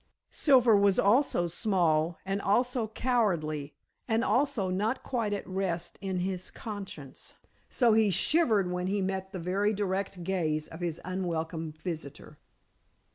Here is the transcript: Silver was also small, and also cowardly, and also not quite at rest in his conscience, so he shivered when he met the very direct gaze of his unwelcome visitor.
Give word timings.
Silver 0.31 0.75
was 0.75 0.97
also 0.97 1.45
small, 1.45 2.17
and 2.25 2.41
also 2.41 2.87
cowardly, 2.87 3.75
and 4.07 4.23
also 4.23 4.71
not 4.71 5.03
quite 5.03 5.31
at 5.31 5.47
rest 5.47 5.99
in 6.01 6.21
his 6.21 6.49
conscience, 6.49 7.35
so 7.69 7.93
he 7.93 8.09
shivered 8.09 8.71
when 8.71 8.87
he 8.87 8.99
met 8.99 9.31
the 9.31 9.37
very 9.37 9.75
direct 9.75 10.23
gaze 10.23 10.67
of 10.67 10.79
his 10.79 10.99
unwelcome 11.05 11.71
visitor. 11.73 12.39